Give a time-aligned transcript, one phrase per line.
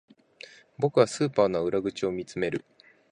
[0.79, 2.65] 僕はスーパーの裏口を見つめる